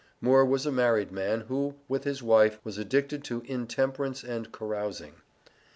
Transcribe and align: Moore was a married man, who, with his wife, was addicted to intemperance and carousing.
Moore 0.19 0.43
was 0.43 0.65
a 0.65 0.71
married 0.71 1.11
man, 1.11 1.41
who, 1.41 1.75
with 1.87 2.05
his 2.05 2.23
wife, 2.23 2.59
was 2.63 2.79
addicted 2.79 3.23
to 3.25 3.43
intemperance 3.45 4.23
and 4.23 4.51
carousing. 4.51 5.13